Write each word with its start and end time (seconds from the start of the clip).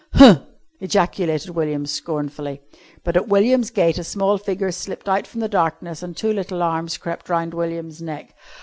"Huh!" 0.15 0.39
ejaculated 0.79 1.51
William 1.51 1.85
scornfully. 1.85 2.59
But 3.03 3.15
at 3.15 3.27
William's 3.27 3.69
gate 3.69 3.99
a 3.99 4.03
small 4.03 4.39
figure 4.39 4.71
slipped 4.71 5.07
out 5.07 5.27
from 5.27 5.41
the 5.41 5.47
darkness 5.47 6.01
and 6.01 6.17
two 6.17 6.33
little 6.33 6.63
arms 6.63 6.97
crept 6.97 7.29
round 7.29 7.53
William's 7.53 8.01
neck. 8.01 8.33